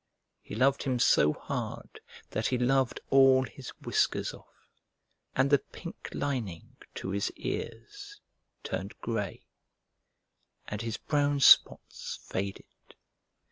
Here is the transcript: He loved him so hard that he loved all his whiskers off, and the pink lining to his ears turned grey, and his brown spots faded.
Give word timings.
He 0.41 0.55
loved 0.55 0.81
him 0.81 0.97
so 0.97 1.31
hard 1.31 1.99
that 2.31 2.47
he 2.47 2.57
loved 2.57 2.99
all 3.11 3.43
his 3.45 3.69
whiskers 3.85 4.33
off, 4.33 4.67
and 5.35 5.51
the 5.51 5.59
pink 5.59 6.09
lining 6.11 6.75
to 6.95 7.11
his 7.11 7.29
ears 7.35 8.19
turned 8.63 8.97
grey, 9.01 9.45
and 10.67 10.81
his 10.81 10.97
brown 10.97 11.39
spots 11.39 12.17
faded. 12.23 12.65